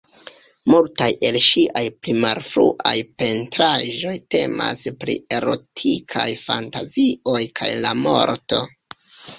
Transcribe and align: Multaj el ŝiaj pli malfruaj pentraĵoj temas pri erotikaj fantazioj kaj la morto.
Multaj 0.71 1.09
el 1.27 1.35
ŝiaj 1.47 1.83
pli 1.97 2.15
malfruaj 2.23 2.95
pentraĵoj 3.21 4.15
temas 4.37 4.83
pri 5.05 5.19
erotikaj 5.39 6.29
fantazioj 6.49 7.41
kaj 7.63 7.75
la 7.87 7.95
morto. 8.05 8.67